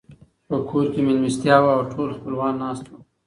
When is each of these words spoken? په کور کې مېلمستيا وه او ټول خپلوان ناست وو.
په 0.47 0.55
کور 0.69 0.85
کې 0.93 1.01
مېلمستيا 1.07 1.55
وه 1.61 1.71
او 1.77 1.83
ټول 1.93 2.09
خپلوان 2.17 2.53
ناست 2.63 2.85
وو. 2.87 2.99